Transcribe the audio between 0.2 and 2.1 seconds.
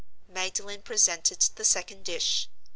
Magdalen presented the second